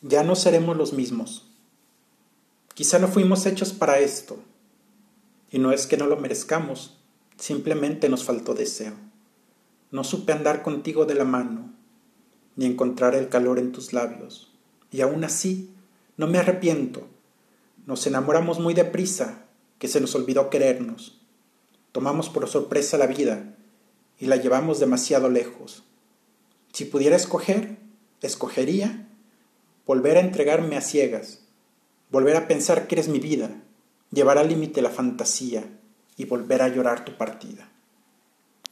[0.00, 1.50] Ya no seremos los mismos.
[2.74, 4.38] Quizá no fuimos hechos para esto.
[5.50, 6.98] Y no es que no lo merezcamos,
[7.36, 8.92] simplemente nos faltó deseo.
[9.90, 11.72] No supe andar contigo de la mano,
[12.54, 14.52] ni encontrar el calor en tus labios.
[14.92, 15.70] Y aún así,
[16.16, 17.08] no me arrepiento.
[17.86, 19.46] Nos enamoramos muy deprisa,
[19.80, 21.20] que se nos olvidó querernos.
[21.90, 23.56] Tomamos por sorpresa la vida
[24.20, 25.82] y la llevamos demasiado lejos.
[26.72, 27.78] Si pudiera escoger,
[28.20, 29.07] escogería
[29.88, 31.46] volver a entregarme a ciegas,
[32.10, 33.62] volver a pensar que eres mi vida,
[34.10, 35.64] llevar al límite la fantasía
[36.14, 37.72] y volver a llorar tu partida.